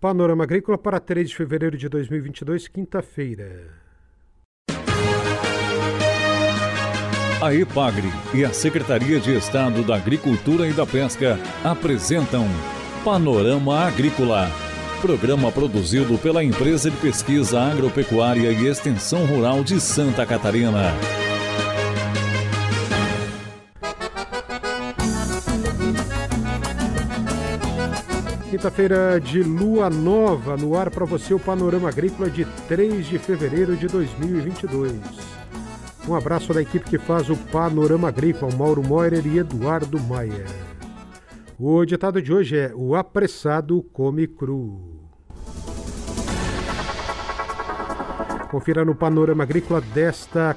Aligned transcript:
Panorama 0.00 0.44
Agrícola 0.44 0.78
para 0.78 1.00
3 1.00 1.28
de 1.28 1.34
fevereiro 1.34 1.76
de 1.76 1.88
2022, 1.88 2.68
quinta-feira. 2.68 3.66
A 7.42 7.52
EPAGRE 7.52 8.08
e 8.32 8.44
a 8.44 8.52
Secretaria 8.52 9.18
de 9.18 9.36
Estado 9.36 9.82
da 9.82 9.96
Agricultura 9.96 10.68
e 10.68 10.72
da 10.72 10.86
Pesca 10.86 11.36
apresentam 11.64 12.46
Panorama 13.04 13.86
Agrícola, 13.86 14.48
programa 15.00 15.50
produzido 15.50 16.16
pela 16.18 16.44
Empresa 16.44 16.88
de 16.90 16.96
Pesquisa 16.98 17.60
Agropecuária 17.60 18.52
e 18.52 18.68
Extensão 18.68 19.26
Rural 19.26 19.64
de 19.64 19.80
Santa 19.80 20.24
Catarina. 20.24 20.94
Quinta-feira 28.58 29.20
de 29.20 29.40
lua 29.40 29.88
nova, 29.88 30.56
no 30.56 30.76
ar 30.76 30.90
para 30.90 31.04
você 31.04 31.32
o 31.32 31.38
Panorama 31.38 31.88
Agrícola 31.88 32.28
de 32.28 32.44
3 32.66 33.06
de 33.06 33.16
fevereiro 33.16 33.76
de 33.76 33.86
2022. 33.86 35.00
Um 36.08 36.14
abraço 36.16 36.52
da 36.52 36.60
equipe 36.60 36.90
que 36.90 36.98
faz 36.98 37.30
o 37.30 37.36
Panorama 37.36 38.08
Agrícola, 38.08 38.52
Mauro 38.56 38.82
Moirer 38.82 39.24
e 39.28 39.38
Eduardo 39.38 40.00
Maia. 40.00 40.44
O 41.56 41.84
ditado 41.84 42.20
de 42.20 42.32
hoje 42.32 42.58
é: 42.58 42.72
O 42.74 42.96
apressado 42.96 43.80
come 43.92 44.26
cru. 44.26 45.06
Confira 48.50 48.84
no 48.84 48.96
Panorama 48.96 49.44
Agrícola 49.44 49.80
desta 49.80 50.56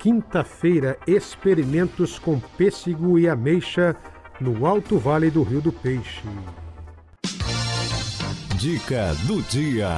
quinta-feira 0.00 0.98
experimentos 1.06 2.18
com 2.18 2.40
pêssego 2.40 3.20
e 3.20 3.28
ameixa 3.28 3.94
no 4.40 4.66
Alto 4.66 4.98
Vale 4.98 5.30
do 5.30 5.44
Rio 5.44 5.60
do 5.60 5.70
Peixe. 5.70 6.24
Dica 8.58 9.12
do 9.26 9.42
dia. 9.42 9.90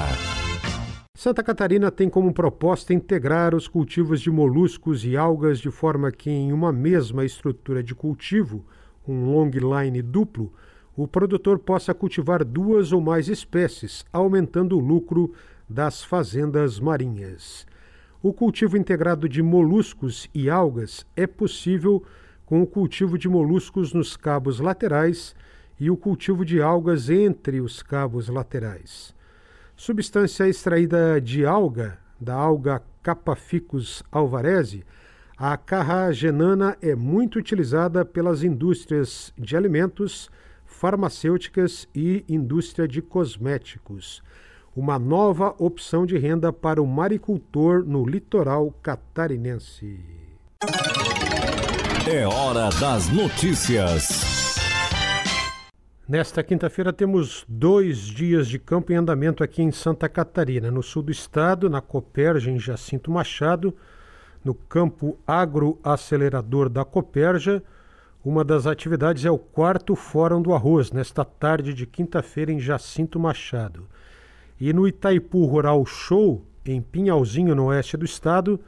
Santa 1.15 1.45
Catarina 1.45 1.93
tem 1.93 2.11
como 2.11 2.35
proposta 2.35 2.93
integrar 2.93 3.55
os 3.55 3.69
cultivos 3.69 4.21
de 4.21 4.33
moluscos 4.33 5.05
e 5.05 5.17
algas 5.17 5.61
de 5.61 5.71
forma 5.71 6.11
que, 6.11 6.29
em 6.29 6.53
uma 6.53 6.73
mesma 6.73 7.25
estrutura 7.25 7.85
de 7.85 7.95
cultivo, 7.95 8.67
um 9.07 9.33
long 9.33 9.49
line 9.49 10.03
duplo, 10.03 10.53
o 10.97 11.07
produtor 11.07 11.61
possa 11.61 11.95
cultivar 11.95 12.45
duas 12.45 12.91
ou 12.91 13.01
mais 13.01 13.29
espécies, 13.29 14.05
aumentando 14.13 14.77
o 14.77 14.81
lucro 14.81 15.33
das 15.69 16.03
fazendas 16.03 16.81
marinhas. 16.81 17.65
O 18.21 18.33
cultivo 18.33 18.77
integrado 18.77 19.29
de 19.29 19.41
moluscos 19.41 20.29
e 20.35 20.51
algas 20.51 21.07
é 21.15 21.29
possível 21.29 22.03
com 22.45 22.61
o 22.61 22.67
cultivo 22.67 23.17
de 23.17 23.29
moluscos 23.29 23.93
nos 23.93 24.17
cabos 24.17 24.59
laterais 24.59 25.33
e 25.79 25.91
o 25.91 25.97
cultivo 25.97 26.45
de 26.45 26.61
algas 26.61 27.09
entre 27.09 27.61
os 27.61 27.83
cabos 27.83 28.29
laterais. 28.29 29.15
Substância 29.77 30.49
extraída 30.49 31.21
de 31.21 31.47
alga, 31.47 31.99
da 32.21 32.35
alga 32.35 32.83
Capaficus 33.03 34.03
alvarezi, 34.11 34.85
a 35.37 35.57
carragenana 35.57 36.77
é 36.83 36.97
muito 36.97 37.39
utilizada 37.39 38.05
pelas 38.05 38.43
indústrias 38.43 39.33
de 39.39 39.57
alimentos, 39.57 40.29
farmacêuticas 40.67 41.89
e 41.95 42.25
indústria 42.29 42.89
de 42.89 43.01
cosméticos. 43.01 44.21
Uma 44.75 44.99
nova 44.99 45.55
opção 45.59 46.05
de 46.05 46.19
renda 46.19 46.53
para 46.53 46.83
o 46.83 46.87
maricultor 46.87 47.85
no 47.85 48.05
litoral 48.05 48.75
catarinense. 48.83 50.01
É 52.11 52.27
hora 52.27 52.69
das 52.81 53.09
notícias. 53.09 54.28
Nesta 56.09 56.43
quinta-feira 56.43 56.91
temos 56.91 57.45
dois 57.47 57.99
dias 57.99 58.49
de 58.49 58.59
campo 58.59 58.91
em 58.91 58.97
andamento 58.97 59.45
aqui 59.45 59.61
em 59.61 59.71
Santa 59.71 60.09
Catarina, 60.09 60.71
no 60.71 60.83
sul 60.83 61.03
do 61.03 61.13
estado, 61.13 61.69
na 61.69 61.83
Coperja, 61.83 62.51
em 62.51 62.59
Jacinto 62.59 63.11
Machado, 63.11 63.77
no 64.43 64.55
campo 64.55 65.19
agroacelerador 65.27 66.71
da 66.71 66.83
Coperja. 66.83 67.63
Uma 68.25 68.43
das 68.43 68.67
atividades 68.67 69.27
é 69.27 69.31
o 69.31 69.37
quarto 69.37 69.95
Fórum 69.95 70.41
do 70.41 70.55
Arroz, 70.55 70.91
nesta 70.93 71.27
tarde 71.27 71.75
de 71.75 71.85
quinta-feira 71.85 72.51
em 72.51 72.59
Jacinto 72.59 73.21
Machado. 73.21 73.87
E 74.59 74.73
no 74.73 74.89
Itaipu 74.89 75.45
Rural 75.45 75.85
Show, 75.85 76.43
em 76.65 76.81
Pinhalzinho, 76.81 77.55
no 77.55 77.67
oeste 77.67 77.99
do 77.99 78.07
estado, 78.07 78.59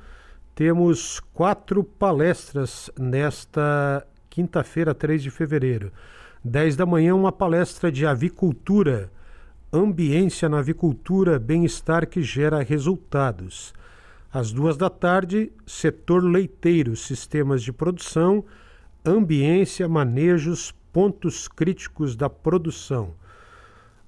temos 0.55 1.21
quatro 1.33 1.83
palestras 1.83 2.91
nesta 2.99 4.07
quinta-feira, 4.29 4.95
3 4.95 5.23
de 5.23 5.31
fevereiro. 5.31 5.91
10 6.43 6.75
da 6.75 6.87
manhã, 6.87 7.15
uma 7.15 7.31
palestra 7.31 7.93
de 7.93 8.07
avicultura, 8.07 9.13
ambiência 9.71 10.49
na 10.49 10.61
avicultura, 10.61 11.39
bem-estar 11.39 12.09
que 12.09 12.23
gera 12.23 12.63
resultados. 12.63 13.75
Às 14.33 14.51
duas 14.51 14.77
da 14.77 14.89
tarde, 14.89 15.53
setor 15.67 16.25
leiteiro, 16.25 16.97
sistemas 16.97 17.63
de 17.63 17.73
produção, 17.73 18.43
ambiência, 19.05 19.87
manejos, 19.87 20.73
pontos 20.91 21.47
críticos 21.47 22.17
da 22.17 22.31
produção. 22.31 23.15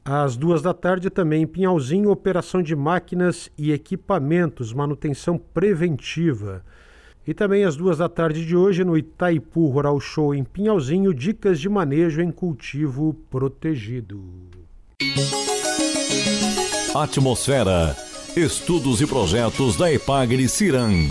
Às 0.03 0.35
duas 0.35 0.63
da 0.63 0.73
tarde, 0.73 1.11
também 1.11 1.43
em 1.43 1.47
Pinhalzinho, 1.47 2.11
operação 2.11 2.63
de 2.63 2.75
máquinas 2.75 3.51
e 3.59 3.73
equipamentos, 3.73 4.73
manutenção 4.73 5.37
preventiva. 5.37 6.65
E 7.27 7.33
também 7.33 7.65
às 7.65 7.77
duas 7.77 7.99
da 7.99 8.09
tarde 8.09 8.45
de 8.45 8.57
hoje, 8.57 8.85
no 8.85 8.99
Itaipu 8.99 9.69
Rural 9.69 10.01
Show 10.01 10.35
em 10.35 10.43
Pinhalzinho, 10.43 11.15
dicas 11.15 11.61
de 11.61 11.69
manejo 11.69 12.21
em 12.21 12.33
cultivo 12.33 13.15
protegido. 13.31 14.21
Atmosfera. 16.95 17.97
Estudos 18.37 19.01
e 19.01 19.07
projetos 19.07 19.77
da 19.77 19.93
Epagre 19.93 20.49
Ciran. 20.49 21.09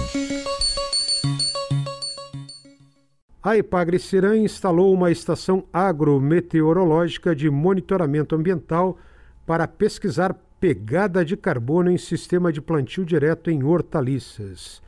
A 3.42 3.58
Epagre 3.58 3.98
Ciran 3.98 4.38
instalou 4.38 4.94
uma 4.94 5.12
estação 5.12 5.64
agrometeorológica 5.72 7.36
de 7.36 7.50
monitoramento 7.50 8.36
ambiental 8.36 8.98
para 9.46 9.68
pesquisar 9.68 10.36
pegada 10.60 11.24
de 11.26 11.36
carbono 11.38 11.90
em 11.90 11.98
sistema 11.98 12.52
de 12.52 12.62
plantio 12.62 13.04
direto 13.04 13.50
em 13.50 13.64
hortaliças. 13.64 14.82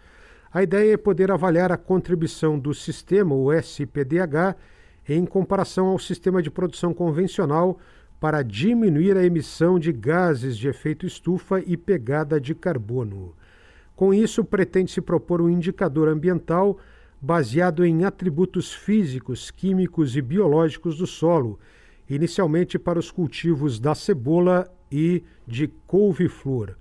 A 0.54 0.62
ideia 0.62 0.94
é 0.94 0.98
poder 0.98 1.32
avaliar 1.32 1.72
a 1.72 1.78
contribuição 1.78 2.60
do 2.60 2.76
sistema, 2.76 3.34
o 3.34 3.52
SPDH, 3.52 4.56
em 5.10 5.26
comparação 5.26 5.88
ao 5.88 5.98
sistema 5.98 6.44
de 6.44 6.52
produção 6.52 6.94
convencional 6.94 7.80
para 8.20 8.44
diminuir 8.44 9.18
a 9.18 9.26
emissão 9.26 9.80
de 9.80 9.92
gases 9.92 10.56
de 10.56 10.68
efeito 10.68 11.08
estufa 11.08 11.60
e 11.66 11.76
pegada 11.76 12.40
de 12.40 12.54
carbono. 12.54 13.34
Com 13.96 14.14
isso, 14.14 14.46
pretende-se 14.46 15.02
propor 15.02 15.42
um 15.42 15.50
indicador 15.50 16.08
ambiental 16.08 16.78
baseado 17.20 17.84
em 17.84 18.06
atributos 18.06 18.72
físicos, 18.72 19.50
químicos 19.50 20.16
e 20.16 20.22
biológicos 20.22 21.00
do 21.00 21.08
solo, 21.08 21.60
inicialmente 22.08 22.78
para 22.78 23.00
os 23.00 23.10
cultivos 23.10 23.80
da 23.80 23.96
cebola 23.96 24.72
e 24.92 25.24
de 25.48 25.68
couve-flor. 25.88 26.76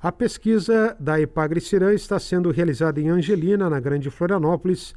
A 0.00 0.12
pesquisa 0.12 0.96
da 1.00 1.20
Epagricirã 1.20 1.92
está 1.92 2.20
sendo 2.20 2.52
realizada 2.52 3.00
em 3.00 3.08
Angelina, 3.08 3.68
na 3.68 3.80
Grande 3.80 4.08
Florianópolis, 4.10 4.94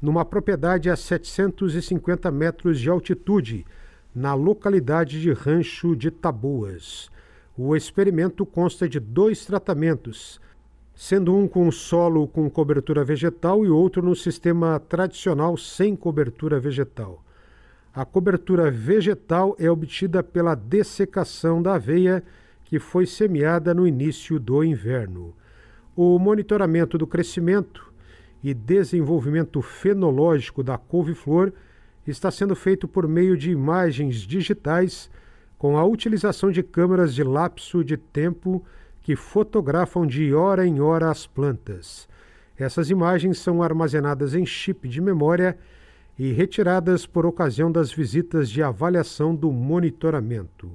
numa 0.00 0.24
propriedade 0.24 0.88
a 0.88 0.96
750 0.96 2.30
metros 2.30 2.80
de 2.80 2.88
altitude, 2.88 3.66
na 4.14 4.32
localidade 4.32 5.20
de 5.20 5.32
Rancho 5.32 5.94
de 5.94 6.10
Taboas. 6.10 7.10
O 7.58 7.76
experimento 7.76 8.46
consta 8.46 8.88
de 8.88 8.98
dois 8.98 9.44
tratamentos, 9.44 10.40
sendo 10.94 11.36
um 11.36 11.46
com 11.46 11.70
solo 11.70 12.26
com 12.26 12.48
cobertura 12.48 13.04
vegetal 13.04 13.66
e 13.66 13.68
outro 13.68 14.00
no 14.00 14.16
sistema 14.16 14.80
tradicional 14.80 15.58
sem 15.58 15.94
cobertura 15.94 16.58
vegetal. 16.58 17.22
A 17.94 18.02
cobertura 18.02 18.70
vegetal 18.70 19.54
é 19.58 19.70
obtida 19.70 20.22
pela 20.22 20.54
dessecação 20.54 21.60
da 21.60 21.74
aveia 21.74 22.24
que 22.68 22.78
foi 22.78 23.06
semeada 23.06 23.72
no 23.72 23.88
início 23.88 24.38
do 24.38 24.62
inverno. 24.62 25.34
O 25.96 26.18
monitoramento 26.18 26.98
do 26.98 27.06
crescimento 27.06 27.90
e 28.44 28.52
desenvolvimento 28.52 29.62
fenológico 29.62 30.62
da 30.62 30.76
couve-flor 30.76 31.50
está 32.06 32.30
sendo 32.30 32.54
feito 32.54 32.86
por 32.86 33.08
meio 33.08 33.38
de 33.38 33.50
imagens 33.50 34.16
digitais 34.16 35.10
com 35.56 35.78
a 35.78 35.84
utilização 35.84 36.50
de 36.50 36.62
câmeras 36.62 37.14
de 37.14 37.24
lapso 37.24 37.82
de 37.82 37.96
tempo 37.96 38.62
que 39.00 39.16
fotografam 39.16 40.06
de 40.06 40.34
hora 40.34 40.66
em 40.66 40.78
hora 40.78 41.10
as 41.10 41.26
plantas. 41.26 42.06
Essas 42.54 42.90
imagens 42.90 43.38
são 43.38 43.62
armazenadas 43.62 44.34
em 44.34 44.44
chip 44.44 44.86
de 44.86 45.00
memória 45.00 45.56
e 46.18 46.32
retiradas 46.32 47.06
por 47.06 47.24
ocasião 47.24 47.72
das 47.72 47.90
visitas 47.90 48.50
de 48.50 48.62
avaliação 48.62 49.34
do 49.34 49.50
monitoramento 49.50 50.70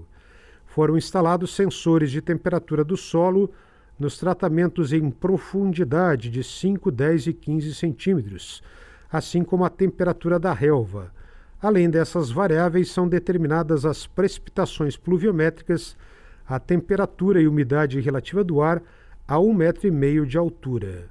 foram 0.74 0.98
instalados 0.98 1.56
sensores 1.56 2.10
de 2.10 2.20
temperatura 2.20 2.84
do 2.84 2.98
solo 2.98 3.52
nos 4.00 4.18
tratamentos 4.18 4.92
em 4.92 5.12
profundidade 5.12 6.32
de 6.32 6.44
5, 6.44 6.90
10 6.90 7.28
e 7.28 7.34
15 7.34 7.76
centímetros, 7.76 8.64
assim 9.12 9.44
como 9.44 9.64
a 9.64 9.70
temperatura 9.70 10.40
da 10.40 10.52
relva. 10.52 11.14
Além 11.62 11.92
dessas 11.92 12.32
variáveis, 12.32 12.90
são 12.90 13.08
determinadas 13.08 13.86
as 13.86 14.08
precipitações 14.08 14.98
pluviométricas, 14.98 15.96
a 16.44 16.58
temperatura 16.58 17.40
e 17.40 17.48
umidade 17.48 18.00
relativa 18.00 18.44
do 18.44 18.60
ar 18.60 18.82
a 19.28 19.40
um 19.40 19.54
metro 19.54 19.88
e 19.88 19.92
meio 19.92 20.26
de 20.26 20.40
altura. 20.40 21.06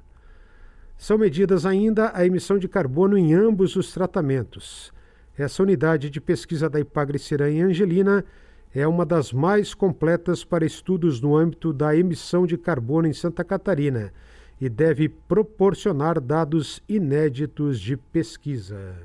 São 0.97 1.17
medidas 1.17 1.65
ainda 1.65 2.11
a 2.13 2.25
emissão 2.25 2.57
de 2.57 2.67
carbono 2.67 3.17
em 3.17 3.33
ambos 3.33 3.77
os 3.77 3.93
tratamentos. 3.93 4.91
Essa 5.37 5.63
unidade 5.63 6.09
de 6.09 6.19
pesquisa 6.19 6.69
da 6.69 6.81
Ipagre-Cirã 6.81 7.49
em 7.49 7.61
Angelina 7.61 8.25
é 8.73 8.87
uma 8.87 9.05
das 9.05 9.31
mais 9.31 9.73
completas 9.73 10.43
para 10.43 10.65
estudos 10.65 11.21
no 11.21 11.37
âmbito 11.37 11.71
da 11.71 11.95
emissão 11.95 12.47
de 12.47 12.57
carbono 12.57 13.07
em 13.07 13.13
Santa 13.13 13.43
Catarina 13.43 14.11
e 14.59 14.67
deve 14.67 15.07
proporcionar 15.07 16.19
dados 16.19 16.81
inéditos 16.89 17.79
de 17.79 17.95
pesquisa. 17.95 18.95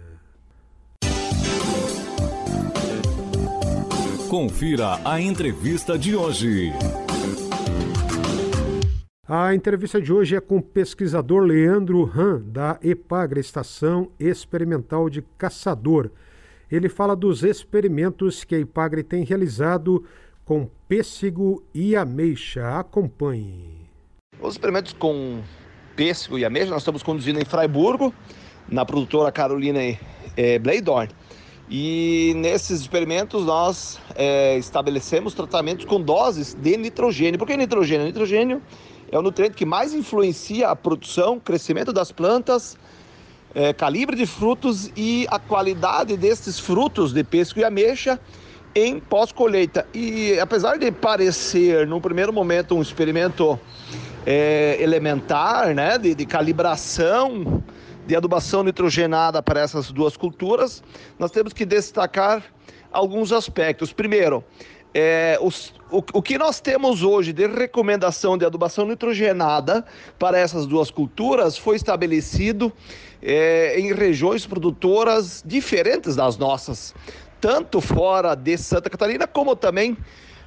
Confira 4.31 5.01
a 5.05 5.21
entrevista 5.21 5.99
de 5.99 6.15
hoje. 6.15 6.73
A 9.27 9.55
entrevista 9.55 10.01
de 10.01 10.11
hoje 10.11 10.37
é 10.37 10.41
com 10.41 10.57
o 10.57 10.63
pesquisador 10.63 11.43
Leandro 11.43 12.11
Han, 12.15 12.43
da 12.47 12.79
EPAGRA, 12.83 13.41
Estação 13.41 14.11
Experimental 14.19 15.11
de 15.11 15.23
Caçador. 15.37 16.11
Ele 16.71 16.89
fala 16.89 17.17
dos 17.17 17.43
experimentos 17.43 18.45
que 18.45 18.55
a 18.55 18.59
EPAGRE 18.59 19.03
tem 19.03 19.25
realizado 19.25 20.05
com 20.45 20.69
pêssego 20.89 21.63
e 21.75 21.97
ameixa. 21.97 22.79
Acompanhe. 22.79 23.89
Os 24.41 24.55
experimentos 24.55 24.93
com 24.93 25.43
pêssego 25.97 26.39
e 26.39 26.45
ameixa 26.45 26.71
nós 26.71 26.83
estamos 26.83 27.03
conduzindo 27.03 27.41
em 27.41 27.45
Freiburgo, 27.45 28.15
na 28.69 28.85
produtora 28.85 29.33
Carolina 29.33 29.81
é, 30.37 30.59
Blaydorn. 30.59 31.11
E 31.71 32.33
nesses 32.37 32.81
experimentos 32.81 33.45
nós 33.45 34.01
é, 34.15 34.57
estabelecemos 34.57 35.35
tratamentos 35.35 35.85
com 35.85 36.01
doses 36.01 36.55
de 36.55 36.77
nitrogênio. 36.77 37.39
Por 37.39 37.47
que 37.47 37.57
nitrogênio? 37.57 38.07
Nitrogênio 38.07 38.63
é 39.11 39.19
o 39.19 39.23
nutriente 39.23 39.57
que 39.57 39.67
mais 39.67 39.93
influencia 39.93 40.69
a 40.69 40.77
produção, 40.77 41.39
crescimento 41.39 41.93
das 41.93 42.13
plantas, 42.13 42.77
é, 43.59 43.73
calibre 43.73 44.15
de 44.15 44.25
frutos 44.25 44.89
e 44.97 45.27
a 45.29 45.37
qualidade 45.37 46.17
desses 46.17 46.61
frutos 46.61 47.13
de 47.13 47.25
pêssego 47.25 47.59
e 47.59 47.65
ameixa 47.65 48.21
em 48.73 49.01
pós-colheita. 49.01 49.85
E 49.93 50.39
apesar 50.39 50.79
de 50.79 50.93
parecer, 50.93 51.85
no 51.85 52.01
primeiro 52.01 52.33
momento, 52.33 52.77
um 52.77 52.81
experimento 52.81 53.59
é, 54.25 54.77
elementar, 54.81 55.75
né, 55.75 55.99
de, 55.99 56.15
de 56.15 56.25
calibração 56.25 57.65
de 58.07 58.15
adubação 58.15 58.63
nitrogenada 58.63 59.43
para 59.43 59.61
essas 59.61 59.91
duas 59.91 60.17
culturas, 60.17 60.83
nós 61.19 61.31
temos 61.33 61.53
que 61.53 61.67
destacar 61.67 62.43
alguns 62.91 63.33
aspectos. 63.33 63.93
Primeiro, 63.93 64.43
é, 64.95 65.39
os, 65.41 65.75
o, 65.91 65.99
o, 65.99 66.23
que 66.23 66.39
nós 66.39 66.61
temos 66.61 67.03
hoje 67.03 67.33
de 67.33 67.47
recomendação 67.47 68.39
de 68.39 68.45
adubação 68.45 68.87
nitrogenada 68.87 69.85
para 70.19 70.39
essas 70.39 70.67
duas 70.67 70.91
culturas 70.91 71.59
foi 71.59 71.77
estabelecido 71.77 72.73
é, 73.23 73.79
em 73.79 73.93
regiões 73.93 74.47
produtoras 74.47 75.43
diferentes 75.45 76.17
das 76.17 76.37
nossas, 76.37 76.95
tanto 77.41 77.81
fora 77.81 78.35
de 78.35 78.57
Santa 78.57 78.89
Catarina 78.89 79.27
como 79.27 79.55
também 79.55 79.97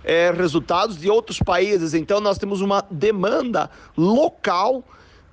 é, 0.03 0.31
resultados 0.31 0.97
de 0.97 1.09
outros 1.09 1.39
países. 1.39 1.93
Então, 1.93 2.19
nós 2.19 2.37
temos 2.37 2.61
uma 2.61 2.83
demanda 2.89 3.69
local. 3.95 4.83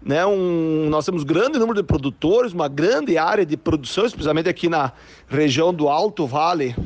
Né, 0.00 0.24
um, 0.24 0.86
nós 0.88 1.04
temos 1.04 1.24
grande 1.24 1.58
número 1.58 1.82
de 1.82 1.82
produtores, 1.82 2.52
uma 2.52 2.68
grande 2.68 3.18
área 3.18 3.44
de 3.44 3.56
produção, 3.56 4.06
especialmente 4.06 4.48
aqui 4.48 4.68
na 4.68 4.92
região 5.28 5.74
do 5.74 5.88
Alto 5.88 6.24
Vale 6.24 6.76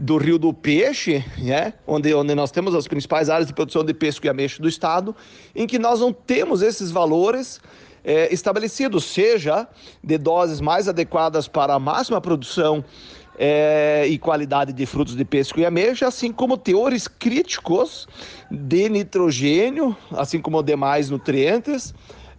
do 0.00 0.16
Rio 0.16 0.38
do 0.38 0.52
Peixe, 0.52 1.24
né, 1.38 1.74
onde, 1.86 2.14
onde 2.14 2.34
nós 2.34 2.50
temos 2.50 2.74
as 2.74 2.86
principais 2.86 3.28
áreas 3.28 3.46
de 3.46 3.54
produção 3.54 3.84
de 3.84 3.92
peixe 3.92 4.20
e 4.22 4.28
ameixa 4.28 4.62
do 4.62 4.68
estado, 4.68 5.14
em 5.54 5.66
que 5.66 5.78
nós 5.78 6.00
não 6.00 6.12
temos 6.12 6.62
esses 6.62 6.90
valores 6.90 7.60
é, 8.04 8.32
estabelecidos, 8.32 9.04
seja 9.04 9.66
de 10.02 10.16
doses 10.16 10.60
mais 10.60 10.88
adequadas 10.88 11.48
para 11.48 11.74
a 11.74 11.78
máxima 11.78 12.20
produção 12.20 12.84
é, 13.38 14.06
e 14.08 14.18
qualidade 14.18 14.72
de 14.72 14.86
frutos 14.86 15.14
de 15.14 15.24
pêssego 15.24 15.60
e 15.60 15.66
ameixa, 15.66 16.06
assim 16.06 16.32
como 16.32 16.56
teores 16.56 17.06
críticos 17.06 18.06
de 18.50 18.88
nitrogênio, 18.88 19.96
assim 20.12 20.40
como 20.40 20.62
demais 20.62 21.10
nutrientes, 21.10 21.94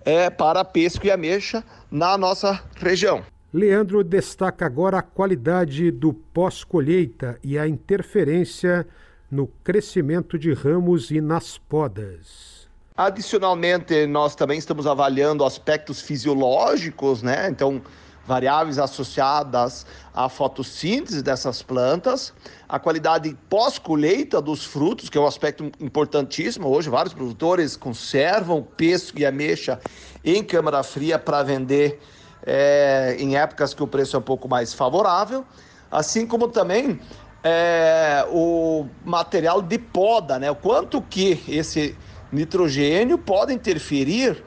é, 0.05 0.29
para 0.29 0.63
pêssego 0.65 1.07
e 1.07 1.11
ameixa 1.11 1.63
na 1.91 2.17
nossa 2.17 2.61
região. 2.75 3.23
Leandro 3.51 4.03
destaca 4.03 4.63
agora 4.63 4.99
a 4.99 5.01
qualidade 5.01 5.89
do 5.89 6.13
pós-colheita 6.13 7.39
e 7.43 7.57
a 7.57 7.67
interferência 7.67 8.87
no 9.29 9.47
crescimento 9.63 10.37
de 10.37 10.53
ramos 10.53 11.09
e 11.09 11.19
nas 11.19 11.57
podas. 11.57 12.69
Adicionalmente, 12.95 14.05
nós 14.05 14.35
também 14.35 14.59
estamos 14.59 14.85
avaliando 14.85 15.43
aspectos 15.43 15.99
fisiológicos, 15.99 17.23
né? 17.23 17.49
Então, 17.49 17.81
variáveis 18.23 18.77
associadas 18.77 19.83
à 20.13 20.29
fotossíntese 20.29 21.23
dessas 21.23 21.63
plantas, 21.63 22.31
a 22.67 22.77
qualidade 22.77 23.35
pós-colheita 23.49 24.39
dos 24.39 24.63
frutos, 24.63 25.09
que 25.09 25.17
é 25.17 25.21
um 25.21 25.25
aspecto 25.25 25.71
importantíssimo. 25.79 26.67
Hoje, 26.67 26.87
vários 26.87 27.15
produtores 27.15 27.75
conservam 27.75 28.61
pêssego 28.61 29.21
e 29.21 29.25
ameixa 29.25 29.79
em 30.23 30.43
câmara 30.43 30.83
fria 30.83 31.17
para 31.17 31.41
vender 31.41 31.99
é, 32.45 33.15
em 33.19 33.35
épocas 33.35 33.73
que 33.73 33.83
o 33.83 33.87
preço 33.87 34.15
é 34.15 34.19
um 34.19 34.23
pouco 34.23 34.47
mais 34.47 34.73
favorável, 34.73 35.45
assim 35.91 36.25
como 36.25 36.47
também 36.47 36.99
é, 37.43 38.25
o 38.29 38.85
material 39.05 39.61
de 39.61 39.77
poda, 39.77 40.39
né? 40.39 40.51
O 40.51 40.55
quanto 40.55 41.01
que 41.01 41.43
esse 41.47 41.97
nitrogênio 42.31 43.17
pode 43.17 43.53
interferir 43.53 44.43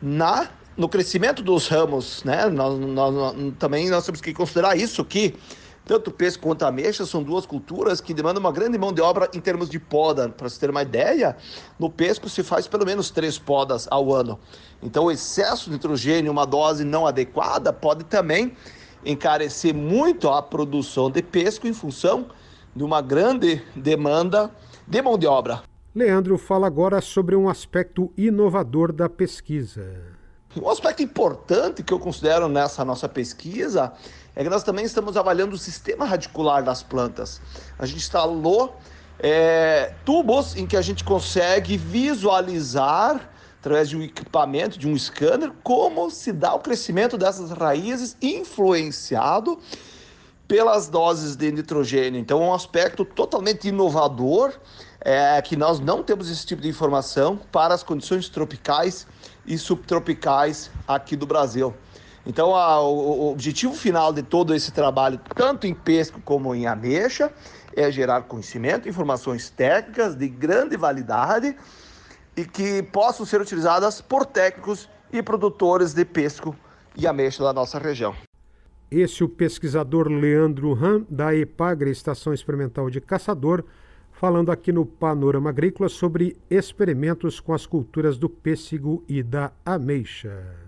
na 0.00 0.48
no 0.76 0.88
crescimento 0.88 1.42
dos 1.42 1.66
ramos, 1.66 2.22
né? 2.22 2.46
Nós, 2.48 2.78
nós, 2.78 3.12
nós, 3.12 3.52
também 3.58 3.90
nós 3.90 4.06
temos 4.06 4.20
que 4.20 4.32
considerar 4.32 4.76
isso 4.76 5.04
que 5.04 5.34
tanto 5.88 6.10
o 6.10 6.38
quanto 6.38 6.64
a 6.64 6.68
ameixa 6.68 7.06
são 7.06 7.22
duas 7.22 7.46
culturas 7.46 7.98
que 7.98 8.12
demandam 8.12 8.40
uma 8.40 8.52
grande 8.52 8.76
mão 8.76 8.92
de 8.92 9.00
obra 9.00 9.26
em 9.32 9.40
termos 9.40 9.70
de 9.70 9.80
poda. 9.80 10.28
Para 10.28 10.46
você 10.46 10.60
ter 10.60 10.68
uma 10.68 10.82
ideia, 10.82 11.34
no 11.78 11.88
pesco 11.88 12.28
se 12.28 12.42
faz 12.42 12.68
pelo 12.68 12.84
menos 12.84 13.10
três 13.10 13.38
podas 13.38 13.88
ao 13.90 14.12
ano. 14.12 14.38
Então, 14.82 15.06
o 15.06 15.10
excesso 15.10 15.64
de 15.64 15.70
nitrogênio, 15.70 16.30
uma 16.30 16.44
dose 16.44 16.84
não 16.84 17.06
adequada, 17.06 17.72
pode 17.72 18.04
também 18.04 18.52
encarecer 19.02 19.74
muito 19.74 20.28
a 20.28 20.42
produção 20.42 21.10
de 21.10 21.22
pesco 21.22 21.66
em 21.66 21.72
função 21.72 22.26
de 22.76 22.84
uma 22.84 23.00
grande 23.00 23.62
demanda 23.74 24.50
de 24.86 25.00
mão 25.00 25.16
de 25.16 25.26
obra. 25.26 25.62
Leandro 25.94 26.36
fala 26.36 26.66
agora 26.66 27.00
sobre 27.00 27.34
um 27.34 27.48
aspecto 27.48 28.12
inovador 28.14 28.92
da 28.92 29.08
pesquisa. 29.08 30.18
Um 30.60 30.68
aspecto 30.68 31.02
importante 31.02 31.82
que 31.82 31.92
eu 31.92 31.98
considero 31.98 32.48
nessa 32.48 32.84
nossa 32.84 33.08
pesquisa 33.08 33.92
é 34.38 34.44
que 34.44 34.48
nós 34.48 34.62
também 34.62 34.84
estamos 34.84 35.16
avaliando 35.16 35.56
o 35.56 35.58
sistema 35.58 36.04
radicular 36.04 36.62
das 36.62 36.80
plantas. 36.80 37.40
A 37.76 37.84
gente 37.84 37.98
instalou 37.98 38.76
é, 39.18 39.92
tubos 40.04 40.54
em 40.54 40.64
que 40.64 40.76
a 40.76 40.80
gente 40.80 41.02
consegue 41.02 41.76
visualizar 41.76 43.28
através 43.58 43.88
de 43.88 43.96
um 43.96 44.02
equipamento, 44.02 44.78
de 44.78 44.86
um 44.86 44.96
scanner, 44.96 45.50
como 45.64 46.08
se 46.08 46.32
dá 46.32 46.54
o 46.54 46.60
crescimento 46.60 47.18
dessas 47.18 47.50
raízes 47.50 48.16
influenciado 48.22 49.58
pelas 50.46 50.88
doses 50.88 51.34
de 51.34 51.50
nitrogênio. 51.50 52.20
Então, 52.20 52.40
é 52.40 52.46
um 52.46 52.54
aspecto 52.54 53.04
totalmente 53.04 53.66
inovador, 53.66 54.54
é, 55.00 55.42
que 55.42 55.56
nós 55.56 55.80
não 55.80 56.00
temos 56.00 56.30
esse 56.30 56.46
tipo 56.46 56.62
de 56.62 56.68
informação 56.68 57.40
para 57.50 57.74
as 57.74 57.82
condições 57.82 58.28
tropicais 58.28 59.04
e 59.44 59.58
subtropicais 59.58 60.70
aqui 60.86 61.16
do 61.16 61.26
Brasil. 61.26 61.74
Então, 62.26 62.54
a, 62.54 62.80
o, 62.80 63.26
o, 63.26 63.32
objetivo 63.32 63.74
final 63.74 64.12
de 64.12 64.22
todo 64.22 64.54
esse 64.54 64.70
trabalho, 64.72 65.20
tanto 65.34 65.66
em 65.66 65.74
pesca 65.74 66.18
como 66.24 66.54
em 66.54 66.66
ameixa, 66.66 67.32
é 67.74 67.90
gerar 67.90 68.22
conhecimento, 68.22 68.88
informações 68.88 69.50
técnicas 69.50 70.14
de 70.14 70.28
grande 70.28 70.76
validade 70.76 71.56
e 72.36 72.44
que 72.44 72.82
possam 72.82 73.24
ser 73.24 73.40
utilizadas 73.40 74.00
por 74.00 74.26
técnicos 74.26 74.88
e 75.12 75.22
produtores 75.22 75.94
de 75.94 76.04
pesco 76.04 76.54
e 76.96 77.06
ameixa 77.06 77.42
da 77.42 77.52
nossa 77.52 77.78
região. 77.78 78.14
Esse 78.90 79.22
é 79.22 79.26
o 79.26 79.28
pesquisador 79.28 80.08
Leandro 80.08 80.72
Ram, 80.72 81.04
da 81.10 81.34
EPAGRE, 81.34 81.90
Estação 81.90 82.32
Experimental 82.32 82.88
de 82.88 83.00
Caçador, 83.00 83.64
falando 84.12 84.50
aqui 84.50 84.72
no 84.72 84.84
Panorama 84.84 85.50
Agrícola 85.50 85.88
sobre 85.88 86.36
experimentos 86.50 87.38
com 87.38 87.52
as 87.52 87.66
culturas 87.66 88.18
do 88.18 88.28
pêssego 88.28 89.04
e 89.06 89.22
da 89.22 89.52
ameixa. 89.64 90.67